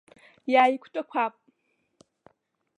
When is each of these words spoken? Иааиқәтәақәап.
Иааиқәтәақәап. 0.53 1.35